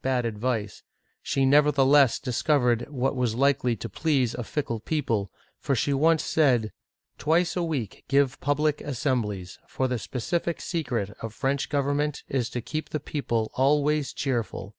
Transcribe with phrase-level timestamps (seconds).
[0.03, 0.81] bad advice,
[1.21, 6.71] she nevertheless discovered what was likely to please a fickle people, for she once said:"
[7.19, 12.49] Twice a week give pub lic assemblies, for the specific secret of French government is
[12.49, 14.69] to keep the people always cheerful.